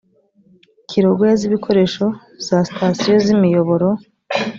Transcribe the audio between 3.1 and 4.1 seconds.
z imiyoboro